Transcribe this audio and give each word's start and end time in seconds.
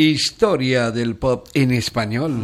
Historia 0.00 0.90
del 0.90 1.14
pop 1.14 1.46
en 1.52 1.72
español. 1.72 2.42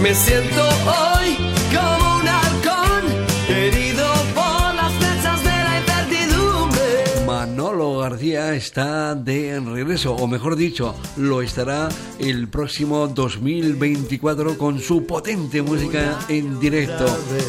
Me 0.00 0.14
siento 0.14 0.62
hoy 0.62 1.36
como 1.74 2.18
un 2.20 2.28
halcón, 2.28 3.26
herido 3.48 4.06
por 4.32 4.74
las 4.76 4.92
flechas 4.92 5.42
de 5.42 5.50
la 5.50 5.80
incertidumbre. 5.80 7.26
Manolo 7.26 7.98
García 7.98 8.54
está 8.54 9.16
de 9.16 9.58
regreso, 9.58 10.14
o 10.14 10.28
mejor 10.28 10.54
dicho, 10.54 10.94
lo 11.16 11.42
estará 11.42 11.88
el 12.20 12.46
próximo 12.46 13.08
2024 13.08 14.56
con 14.56 14.78
su 14.78 15.04
potente 15.04 15.62
música 15.62 16.16
en 16.28 16.60
directo. 16.60 17.06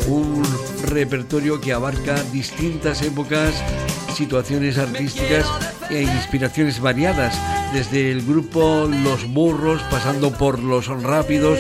Un 0.07 0.41
repertorio 0.87 1.61
que 1.61 1.71
abarca 1.71 2.15
distintas 2.33 3.03
épocas, 3.03 3.53
situaciones 4.15 4.79
artísticas 4.79 5.45
e 5.91 6.01
inspiraciones 6.01 6.81
variadas, 6.81 7.39
desde 7.73 8.11
el 8.11 8.25
grupo 8.25 8.89
Los 9.03 9.27
Burros, 9.27 9.81
pasando 9.91 10.31
por 10.31 10.59
Los 10.59 10.87
Rápidos, 10.87 11.59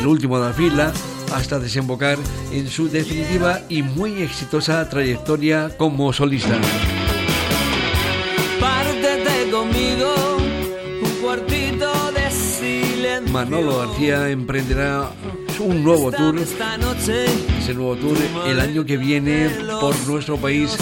el 0.00 0.06
último 0.06 0.38
de 0.38 0.46
la 0.46 0.52
fila, 0.52 0.92
hasta 1.34 1.58
desembocar 1.58 2.18
en 2.52 2.68
su 2.68 2.88
definitiva 2.88 3.60
y 3.68 3.82
muy 3.82 4.22
exitosa 4.22 4.88
trayectoria 4.88 5.70
como 5.76 6.12
solista. 6.12 6.58
Pártete 8.60 9.50
conmigo, 9.50 10.14
un 11.02 11.10
cuartito 11.22 11.92
de 12.12 12.30
silencio. 12.30 13.32
Manolo 13.32 13.78
García 13.78 14.30
emprenderá 14.30 15.10
un 15.60 15.84
nuevo 15.84 16.10
tour, 16.10 16.36
ese 16.38 17.74
nuevo 17.74 17.96
tour 17.96 18.16
el 18.46 18.60
año 18.60 18.84
que 18.84 18.96
viene 18.96 19.50
por 19.80 19.94
nuestro 20.06 20.36
país 20.36 20.76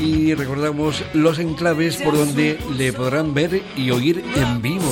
y 0.00 0.34
recordamos 0.34 1.04
los 1.12 1.38
enclaves 1.38 1.96
por 1.96 2.16
donde 2.16 2.58
le 2.76 2.92
podrán 2.92 3.34
ver 3.34 3.62
y 3.76 3.90
oír 3.90 4.24
en 4.34 4.62
vivo. 4.62 4.90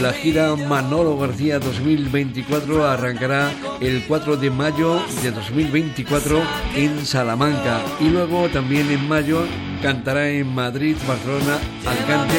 La 0.00 0.12
gira 0.12 0.54
Manolo 0.56 1.16
García 1.18 1.58
2024 1.58 2.86
arrancará 2.86 3.50
el 3.80 4.04
4 4.06 4.36
de 4.36 4.50
mayo 4.50 5.00
de 5.22 5.30
2024 5.30 6.42
en 6.76 7.06
Salamanca 7.06 7.80
y 8.00 8.08
luego 8.08 8.48
también 8.48 8.90
en 8.90 9.08
mayo 9.08 9.44
cantará 9.82 10.28
en 10.30 10.54
Madrid, 10.54 10.96
Barcelona, 11.06 11.58
Alicante, 11.86 12.36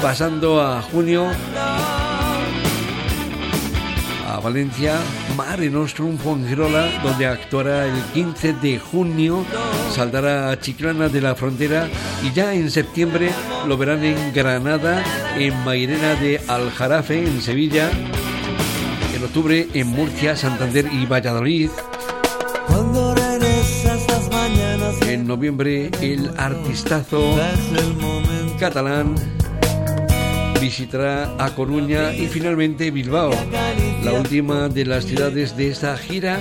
pasando 0.00 0.60
a 0.60 0.82
junio 0.82 1.30
a 4.26 4.40
Valencia, 4.40 4.98
Mare 5.36 5.70
Nostrum 5.70 6.18
Fuengirola, 6.18 7.00
donde 7.02 7.26
actuará 7.26 7.86
el 7.86 8.02
15 8.14 8.54
de 8.54 8.78
junio, 8.78 9.44
saldrá 9.94 10.50
a 10.50 10.58
Chiclana 10.58 11.08
de 11.08 11.20
la 11.20 11.34
Frontera 11.34 11.88
y 12.22 12.32
ya 12.32 12.52
en 12.54 12.70
septiembre 12.70 13.30
lo 13.66 13.76
verán 13.76 14.04
en 14.04 14.32
Granada, 14.32 15.02
en 15.38 15.56
Mairena 15.64 16.14
de 16.16 16.40
Aljarafe, 16.48 17.26
en 17.26 17.40
Sevilla, 17.40 17.90
en 19.14 19.24
octubre 19.24 19.68
en 19.74 19.86
Murcia, 19.88 20.36
Santander 20.36 20.86
y 20.92 21.06
Valladolid, 21.06 21.70
en 25.02 25.26
noviembre 25.26 25.90
el 26.00 26.30
artistazo 26.36 27.36
catalán 28.58 29.14
visitará 30.60 31.34
a 31.38 31.54
Coruña 31.54 32.12
y 32.12 32.26
finalmente 32.26 32.90
Bilbao, 32.90 33.30
la 34.06 34.12
última 34.12 34.68
de 34.68 34.84
las 34.84 35.04
ciudades 35.04 35.56
de 35.56 35.68
esta 35.68 35.96
gira 35.96 36.38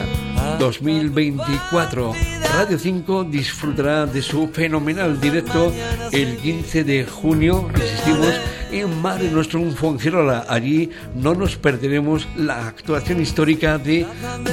2024. 0.59 2.13
Radio 2.53 2.77
5 2.77 3.23
disfrutará 3.23 4.05
de 4.05 4.21
su 4.21 4.47
fenomenal 4.49 5.19
directo 5.19 5.73
el 6.11 6.37
15 6.37 6.83
de 6.83 7.05
junio, 7.05 7.67
insistimos, 7.73 8.35
en 8.71 9.01
Mare 9.01 9.31
Nostrum 9.31 9.73
Fuengirola. 9.73 10.45
Allí 10.47 10.91
no 11.15 11.33
nos 11.33 11.55
perderemos 11.55 12.27
la 12.37 12.67
actuación 12.67 13.19
histórica 13.19 13.79
de 13.79 14.05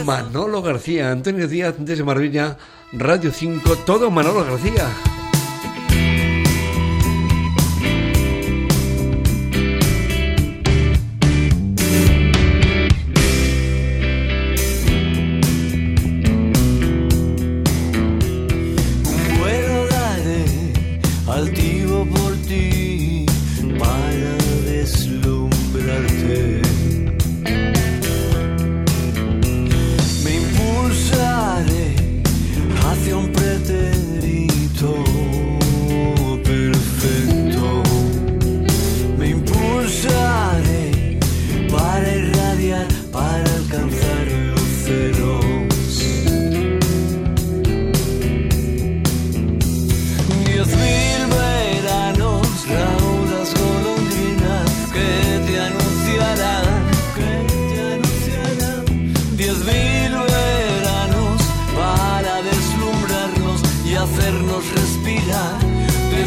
Manolo 0.06 0.62
García. 0.62 1.10
Antonio 1.10 1.46
Díaz 1.46 1.74
desde 1.78 2.04
Marbella, 2.04 2.56
Radio 2.92 3.30
5, 3.30 3.76
todo 3.84 4.10
Manolo 4.10 4.42
García. 4.42 4.88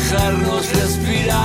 Dejarnos 0.06 0.72
respirar. 0.74 1.45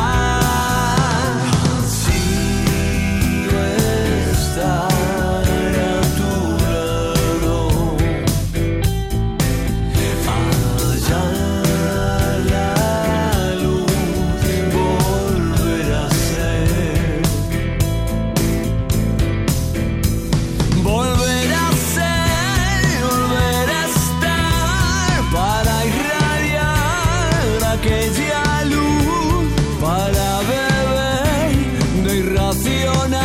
De 32.53 33.20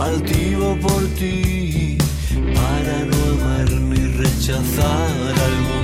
altivo 0.00 0.76
por 0.76 1.02
ti, 1.18 1.98
para 2.54 3.04
no 3.04 3.18
amar 3.34 3.70
ni 3.70 4.06
rechazar 4.16 5.34
algo. 5.48 5.79